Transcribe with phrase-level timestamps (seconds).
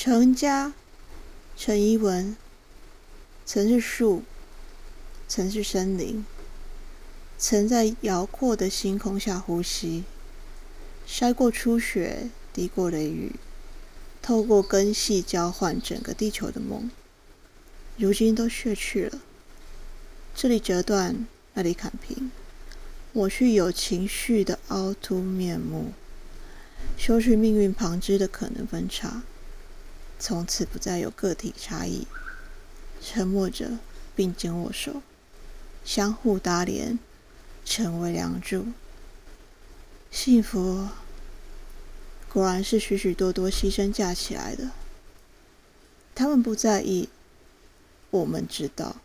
[0.00, 0.74] 陈家，
[1.56, 2.36] 陈怡文，
[3.44, 4.22] 曾是树，
[5.26, 6.24] 曾是森林，
[7.36, 10.04] 曾在辽阔的星空下呼吸，
[11.04, 13.34] 筛过初雪，滴过雷雨，
[14.22, 16.88] 透过根系交换整个地球的梦，
[17.96, 19.18] 如今都逝去了。
[20.32, 22.30] 这里折断，那里砍平，
[23.12, 25.90] 抹去有情绪的凹凸面目。
[26.96, 29.24] 修去命运旁支的可能分叉，
[30.18, 32.06] 从此不再有个体差异。
[33.00, 33.78] 沉默着，
[34.16, 35.02] 并肩握手，
[35.84, 36.98] 相互搭连，
[37.64, 38.66] 成为梁柱。
[40.10, 40.88] 幸福，
[42.32, 44.70] 果然是许许多多牺牲架起来的。
[46.14, 47.08] 他们不在意，
[48.10, 48.96] 我们知道。